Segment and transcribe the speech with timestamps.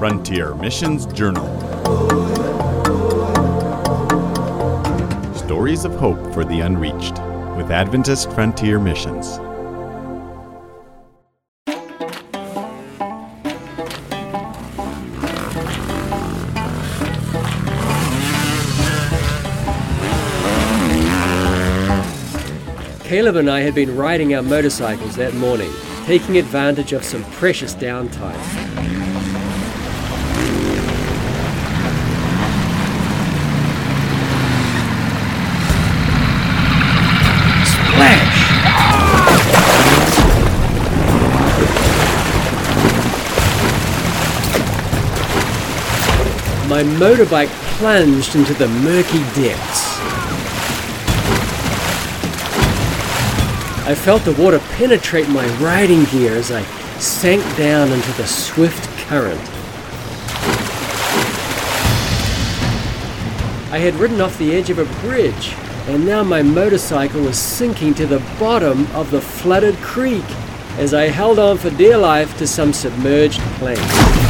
[0.00, 1.44] Frontier Missions Journal.
[5.34, 7.18] Stories of Hope for the Unreached
[7.54, 9.36] with Adventist Frontier Missions.
[23.04, 25.70] Caleb and I had been riding our motorcycles that morning,
[26.06, 28.79] taking advantage of some precious downtime.
[46.80, 49.98] My motorbike plunged into the murky depths.
[53.86, 56.62] I felt the water penetrate my riding gear as I
[56.98, 59.38] sank down into the swift current.
[63.70, 65.54] I had ridden off the edge of a bridge,
[65.86, 70.24] and now my motorcycle was sinking to the bottom of the flooded creek
[70.78, 74.29] as I held on for dear life to some submerged planks.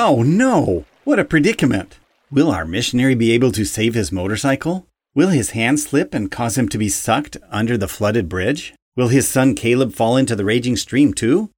[0.00, 0.84] Oh no!
[1.02, 1.98] What a predicament!
[2.30, 4.86] Will our missionary be able to save his motorcycle?
[5.12, 8.74] Will his hand slip and cause him to be sucked under the flooded bridge?
[8.94, 11.50] Will his son Caleb fall into the raging stream too?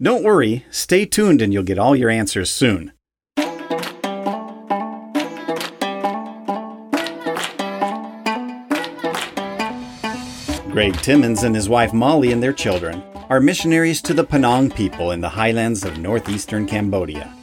[0.00, 2.92] Don't worry, stay tuned and you'll get all your answers soon.
[10.70, 15.10] Greg Timmons and his wife Molly and their children are missionaries to the Penang people
[15.10, 17.34] in the highlands of northeastern Cambodia.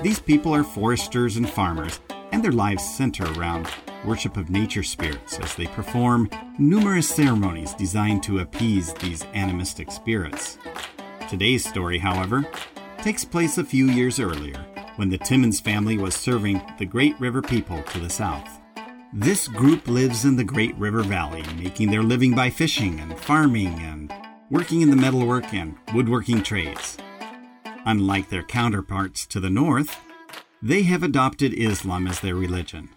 [0.00, 1.98] These people are foresters and farmers,
[2.30, 3.68] and their lives center around
[4.04, 10.56] worship of nature spirits as they perform numerous ceremonies designed to appease these animistic spirits.
[11.28, 12.46] Today's story, however,
[12.98, 14.64] takes place a few years earlier
[14.96, 18.60] when the Timmons family was serving the Great River people to the south.
[19.12, 23.74] This group lives in the Great River Valley, making their living by fishing and farming
[23.80, 24.12] and
[24.48, 26.98] working in the metalwork and woodworking trades.
[27.88, 29.98] Unlike their counterparts to the north,
[30.60, 32.90] they have adopted Islam as their religion.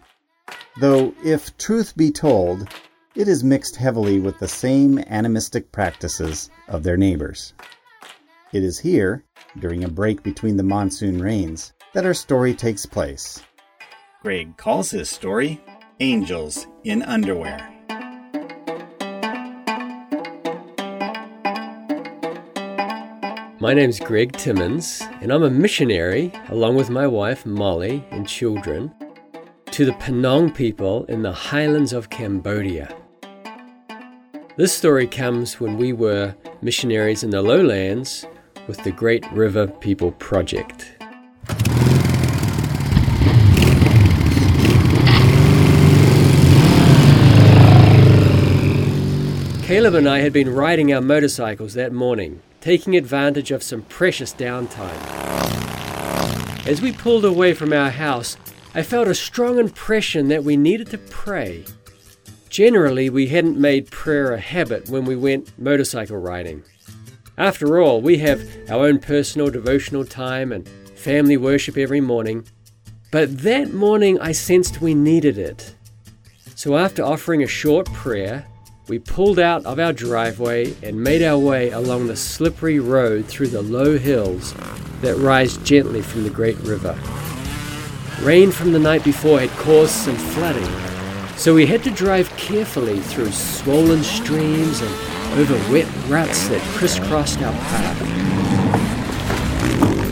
[0.78, 2.68] Though, if truth be told,
[3.14, 7.54] it is mixed heavily with the same animistic practices of their neighbors.
[8.52, 9.24] It is here,
[9.58, 13.42] during a break between the monsoon rains, that our story takes place.
[14.20, 15.58] Greg calls his story
[16.00, 17.71] Angels in Underwear.
[23.62, 28.92] My name's Greg Timmons, and I'm a missionary, along with my wife Molly and children,
[29.70, 32.92] to the Penang people in the highlands of Cambodia.
[34.56, 38.26] This story comes when we were missionaries in the lowlands
[38.66, 40.96] with the Great River People Project.
[49.62, 54.32] Caleb and I had been riding our motorcycles that morning, taking advantage of some precious
[54.32, 54.98] downtime.
[56.64, 58.36] As we pulled away from our house,
[58.72, 61.64] I felt a strong impression that we needed to pray.
[62.48, 66.62] Generally, we hadn't made prayer a habit when we went motorcycle riding.
[67.36, 68.40] After all, we have
[68.70, 72.46] our own personal devotional time and family worship every morning.
[73.10, 75.74] But that morning, I sensed we needed it.
[76.54, 78.46] So, after offering a short prayer,
[78.88, 83.46] we pulled out of our driveway and made our way along the slippery road through
[83.46, 84.54] the low hills
[85.02, 86.98] that rise gently from the great river.
[88.22, 90.68] Rain from the night before had caused some flooding,
[91.36, 97.40] so we had to drive carefully through swollen streams and over wet ruts that crisscrossed
[97.40, 98.00] our path.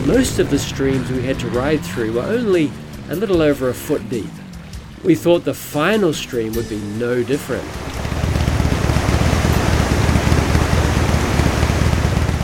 [0.07, 2.71] Most of the streams we had to ride through were only
[3.09, 4.31] a little over a foot deep.
[5.03, 7.67] We thought the final stream would be no different.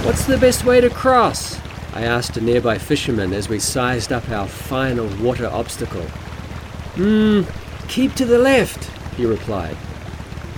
[0.07, 1.59] What's the best way to cross?
[1.93, 6.05] I asked a nearby fisherman as we sized up our final water obstacle.
[6.95, 7.41] Hmm,
[7.89, 8.85] keep to the left,
[9.17, 9.75] he replied.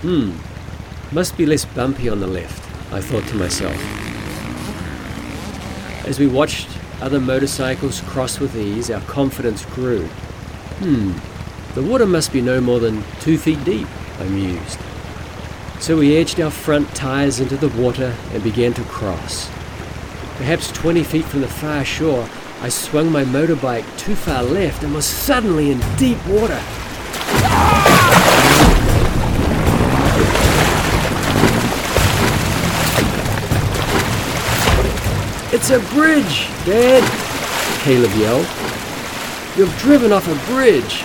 [0.04, 0.38] Hmm,
[1.12, 2.64] must be less bumpy on the left,
[2.94, 3.76] I thought to myself.
[6.06, 6.70] As we watched
[7.02, 10.06] other motorcycles cross with ease, our confidence grew.
[10.06, 11.14] Hmm,
[11.74, 13.88] the water must be no more than two feet deep,
[14.20, 14.80] I mused.
[15.80, 19.50] So we edged our front tyres into the water and began to cross.
[20.36, 22.30] Perhaps 20 feet from the far shore,
[22.62, 26.62] I swung my motorbike too far left and was suddenly in deep water.
[35.52, 37.04] It's a bridge, Dad!
[37.84, 38.48] Caleb yelled.
[39.58, 41.04] You've driven off a bridge!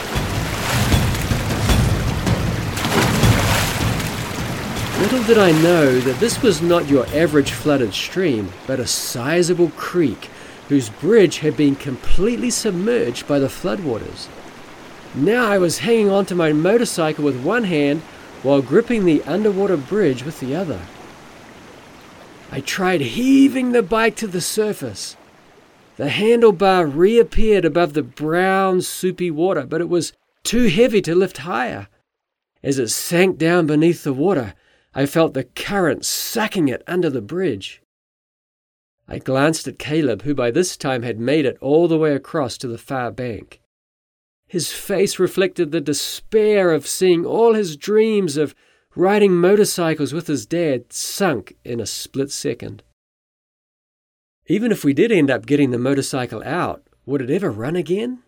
[5.04, 9.68] Little did I know that this was not your average flooded stream, but a sizable
[9.76, 10.30] creek
[10.70, 14.28] whose bridge had been completely submerged by the floodwaters.
[15.14, 18.00] Now I was hanging onto my motorcycle with one hand
[18.42, 20.80] while gripping the underwater bridge with the other.
[22.50, 25.18] I tried heaving the bike to the surface.
[25.98, 30.14] The handlebar reappeared above the brown, soupy water, but it was
[30.44, 31.88] too heavy to lift higher.
[32.62, 34.54] As it sank down beneath the water,
[34.94, 37.82] I felt the current sucking it under the bridge.
[39.08, 42.56] I glanced at Caleb, who by this time had made it all the way across
[42.58, 43.60] to the far bank.
[44.46, 48.54] His face reflected the despair of seeing all his dreams of
[48.94, 52.82] riding motorcycles with his dad sunk in a split second.
[54.46, 58.22] Even if we did end up getting the motorcycle out, would it ever run again?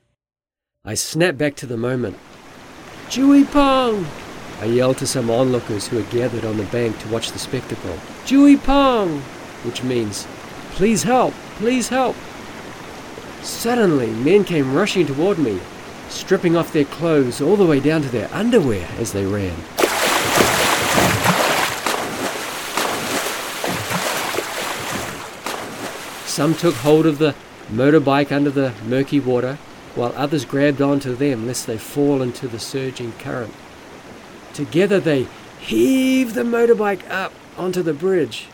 [0.84, 2.18] I snapped back to the moment.
[3.08, 4.06] Jewy Pong!
[4.58, 7.98] I yelled to some onlookers who had gathered on the bank to watch the spectacle.
[8.24, 9.20] Jui Pong!
[9.64, 10.26] Which means,
[10.70, 12.16] please help, please help.
[13.42, 15.60] Suddenly, men came rushing toward me,
[16.08, 19.56] stripping off their clothes all the way down to their underwear as they ran.
[26.26, 27.34] Some took hold of the
[27.70, 29.58] motorbike under the murky water,
[29.94, 33.52] while others grabbed onto them lest they fall into the surging current.
[34.56, 35.28] Together they
[35.60, 38.48] heave the motorbike up onto the bridge.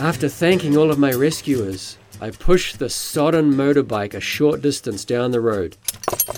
[0.00, 5.30] After thanking all of my rescuers, I pushed the sodden motorbike a short distance down
[5.30, 5.76] the road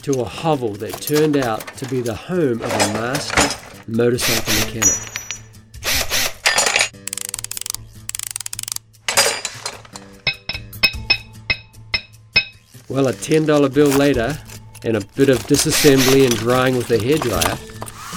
[0.03, 4.97] to a hovel that turned out to be the home of a master motorcycle mechanic.
[12.89, 14.37] Well, a $10 bill later,
[14.85, 17.59] and a bit of disassembly and drying with a hairdryer,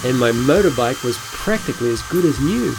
[0.07, 2.75] and my motorbike was practically as good as new.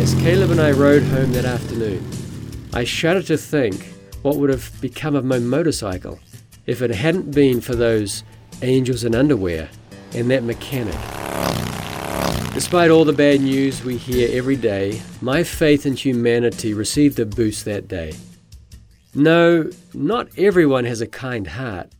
[0.00, 2.06] As Caleb and I rode home that afternoon,
[2.74, 3.86] I shudder to think
[4.22, 6.20] what would have become of my motorcycle
[6.66, 8.24] if it hadn't been for those
[8.62, 9.70] angels in underwear
[10.12, 11.23] and that mechanic.
[12.54, 17.26] Despite all the bad news we hear every day, my faith in humanity received a
[17.26, 18.12] boost that day.
[19.12, 21.90] No, not everyone has a kind heart,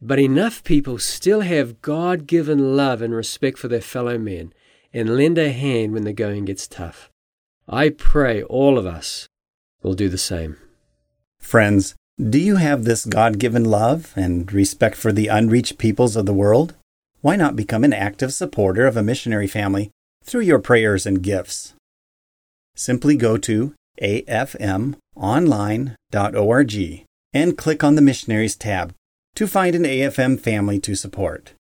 [0.00, 4.54] but enough people still have God given love and respect for their fellow men
[4.94, 7.10] and lend a hand when the going gets tough.
[7.68, 9.28] I pray all of us
[9.82, 10.56] will do the same.
[11.38, 16.24] Friends, do you have this God given love and respect for the unreached peoples of
[16.24, 16.74] the world?
[17.22, 19.92] Why not become an active supporter of a missionary family
[20.24, 21.72] through your prayers and gifts?
[22.74, 25.96] Simply go to afmonline.org
[27.32, 28.92] and click on the Missionaries tab
[29.36, 31.54] to find an AFM family to support.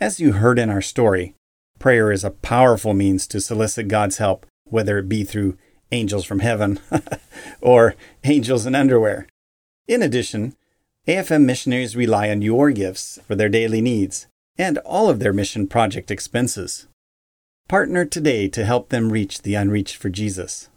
[0.00, 1.34] As you heard in our story,
[1.78, 5.58] prayer is a powerful means to solicit God's help, whether it be through
[5.92, 6.80] angels from heaven
[7.60, 7.94] or
[8.24, 9.28] angels in underwear.
[9.86, 10.56] In addition,
[11.06, 14.26] AFM missionaries rely on your gifts for their daily needs
[14.58, 16.86] and all of their mission project expenses.
[17.68, 20.68] Partner today to help them reach the unreached for Jesus.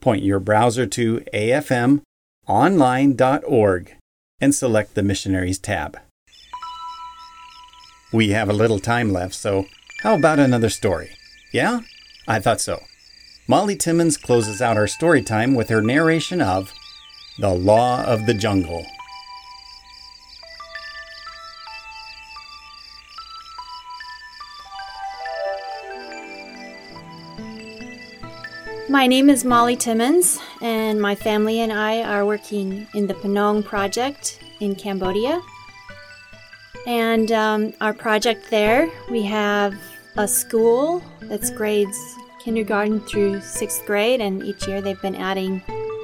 [0.00, 2.04] Point your browser to afmonline.org
[4.40, 5.98] and select the Missionaries tab.
[8.12, 9.66] We have a little time left, so
[10.02, 11.12] how about another story?
[11.52, 11.80] Yeah?
[12.28, 12.82] I thought so.
[13.48, 16.72] Molly Timmons closes out our story time with her narration of
[17.38, 18.84] The Law of the Jungle.
[28.92, 33.64] My name is Molly Timmons, and my family and I are working in the Panong
[33.64, 35.40] Project in Cambodia.
[36.86, 39.74] And um, our project there, we have
[40.18, 41.98] a school that's grades
[42.38, 45.60] kindergarten through sixth grade, and each year they've been adding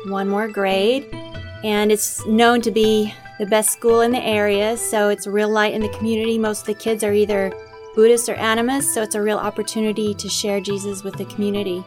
[0.06, 1.14] one more grade.
[1.62, 5.50] And it's known to be the best school in the area, so it's a real
[5.50, 6.38] light in the community.
[6.38, 7.52] Most of the kids are either
[7.94, 11.84] Buddhist or animist, so it's a real opportunity to share Jesus with the community.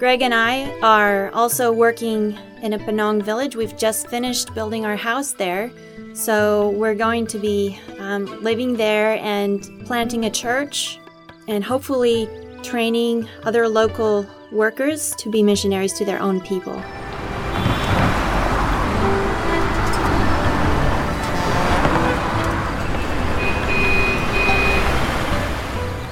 [0.00, 3.54] Greg and I are also working in a Panong village.
[3.54, 5.70] We've just finished building our house there.
[6.14, 10.98] So we're going to be um, living there and planting a church
[11.48, 12.30] and hopefully
[12.62, 16.82] training other local workers to be missionaries to their own people.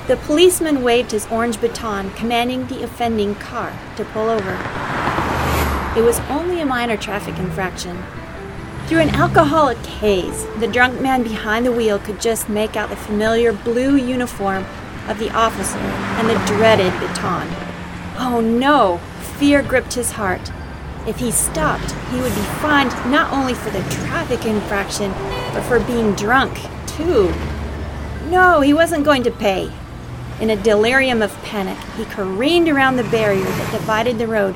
[0.08, 4.52] The policeman waved his orange baton, commanding the offending car to pull over.
[5.94, 8.02] It was only a minor traffic infraction.
[8.86, 12.96] Through an alcoholic haze, the drunk man behind the wheel could just make out the
[12.96, 14.64] familiar blue uniform
[15.08, 17.46] of the officer and the dreaded baton.
[18.16, 19.02] Oh no!
[19.36, 20.50] Fear gripped his heart.
[21.06, 25.10] If he stopped, he would be fined not only for the traffic infraction,
[25.52, 27.30] but for being drunk, too.
[28.30, 29.70] No, he wasn't going to pay.
[30.40, 34.54] In a delirium of panic, he careened around the barrier that divided the road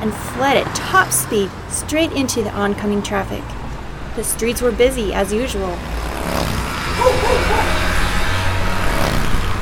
[0.00, 3.42] and fled at top speed straight into the oncoming traffic.
[4.14, 5.76] The streets were busy as usual.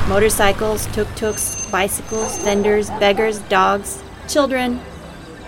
[0.07, 4.79] Motorcycles, tuk tuks, bicycles, vendors, beggars, dogs, children.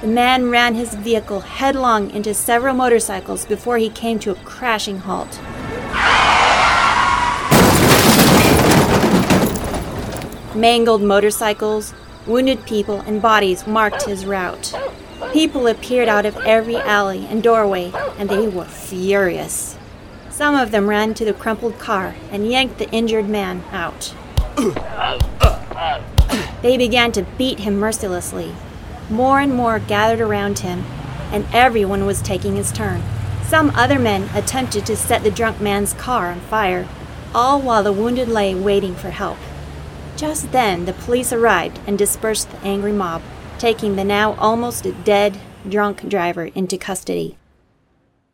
[0.01, 4.99] The man ran his vehicle headlong into several motorcycles before he came to a crashing
[4.99, 5.39] halt.
[10.55, 11.93] Mangled motorcycles,
[12.27, 14.73] wounded people, and bodies marked his route.
[15.31, 19.77] People appeared out of every alley and doorway, and they were furious.
[20.29, 24.13] Some of them ran to the crumpled car and yanked the injured man out.
[26.61, 28.53] They began to beat him mercilessly.
[29.09, 30.85] More and more gathered around him,
[31.31, 33.01] and everyone was taking his turn.
[33.43, 36.87] Some other men attempted to set the drunk man's car on fire,
[37.33, 39.37] all while the wounded lay waiting for help.
[40.23, 43.21] Just then, the police arrived and dispersed the angry mob,
[43.59, 45.37] taking the now almost dead
[45.67, 47.37] drunk driver into custody.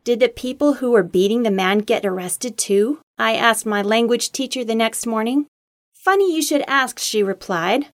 [0.03, 2.99] Did the people who were beating the man get arrested too?
[3.17, 5.47] I asked my language teacher the next morning.
[5.91, 7.87] Funny you should ask, she replied.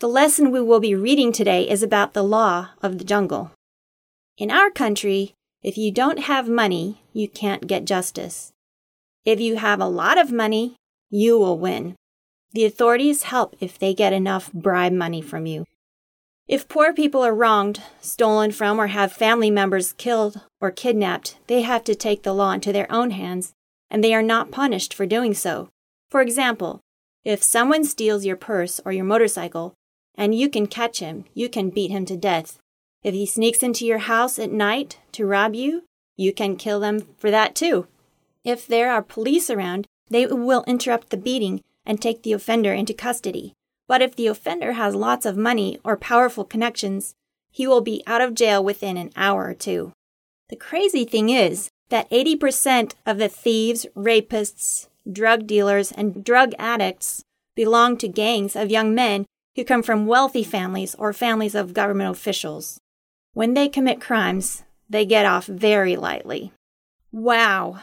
[0.00, 3.50] The lesson we will be reading today is about the law of the jungle.
[4.38, 8.52] In our country, if you don't have money, you can't get justice.
[9.26, 10.76] If you have a lot of money,
[11.10, 11.94] you will win.
[12.52, 15.66] The authorities help if they get enough bribe money from you.
[16.46, 21.60] If poor people are wronged, stolen from, or have family members killed or kidnapped, they
[21.60, 23.52] have to take the law into their own hands,
[23.90, 25.68] and they are not punished for doing so.
[26.08, 26.80] For example,
[27.22, 29.74] if someone steals your purse or your motorcycle,
[30.14, 32.58] and you can catch him, you can beat him to death.
[33.02, 35.82] If he sneaks into your house at night to rob you,
[36.16, 37.86] you can kill them for that too.
[38.42, 42.94] If there are police around, they will interrupt the beating and take the offender into
[42.94, 43.54] custody.
[43.88, 47.14] But if the offender has lots of money or powerful connections,
[47.50, 49.92] he will be out of jail within an hour or two.
[50.50, 57.24] The crazy thing is that 80% of the thieves, rapists, drug dealers, and drug addicts
[57.54, 59.24] belong to gangs of young men
[59.56, 62.78] who come from wealthy families or families of government officials.
[63.32, 66.52] When they commit crimes, they get off very lightly.
[67.10, 67.80] Wow,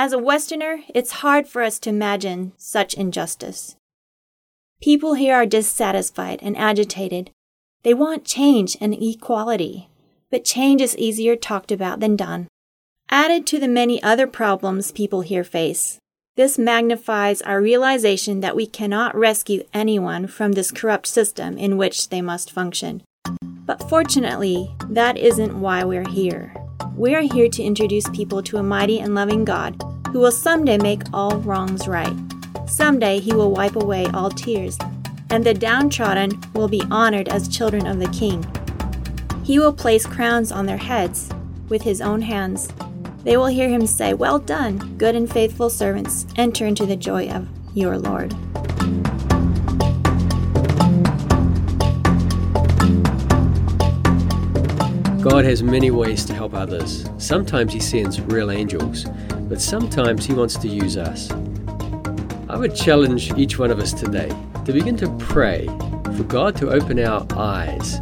[0.00, 3.74] as a Westerner, it's hard for us to imagine such injustice.
[4.80, 7.32] People here are dissatisfied and agitated.
[7.82, 9.88] They want change and equality,
[10.30, 12.46] but change is easier talked about than done.
[13.10, 15.98] Added to the many other problems people here face,
[16.36, 22.10] this magnifies our realization that we cannot rescue anyone from this corrupt system in which
[22.10, 23.02] they must function.
[23.42, 26.54] But fortunately, that isn't why we're here.
[26.94, 29.82] We are here to introduce people to a mighty and loving God
[30.12, 32.16] who will someday make all wrongs right.
[32.66, 34.78] Someday he will wipe away all tears,
[35.30, 38.46] and the downtrodden will be honored as children of the King.
[39.44, 41.30] He will place crowns on their heads
[41.68, 42.68] with his own hands.
[43.24, 47.28] They will hear him say, Well done, good and faithful servants, enter into the joy
[47.28, 48.34] of your Lord.
[55.28, 57.04] God has many ways to help others.
[57.18, 59.04] Sometimes He sends real angels,
[59.42, 61.30] but sometimes He wants to use us.
[62.48, 64.30] I would challenge each one of us today
[64.64, 65.66] to begin to pray
[66.16, 67.96] for God to open our eyes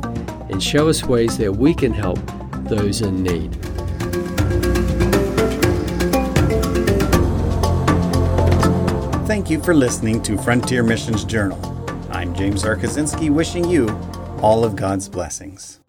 [0.50, 2.20] and show us ways that we can help
[2.68, 3.52] those in need.
[9.26, 11.60] Thank you for listening to Frontier Missions Journal.
[12.12, 12.76] I'm James R.
[12.76, 13.88] Kaczynski wishing you
[14.40, 15.80] all of God's blessings.